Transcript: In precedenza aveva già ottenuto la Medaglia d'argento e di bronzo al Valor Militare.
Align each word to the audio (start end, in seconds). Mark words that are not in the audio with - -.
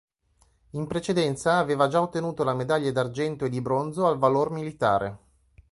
In 0.71 0.87
precedenza 0.87 1.59
aveva 1.59 1.87
già 1.87 2.01
ottenuto 2.01 2.43
la 2.43 2.55
Medaglia 2.55 2.91
d'argento 2.91 3.45
e 3.45 3.49
di 3.49 3.61
bronzo 3.61 4.07
al 4.07 4.17
Valor 4.17 4.49
Militare. 4.49 5.17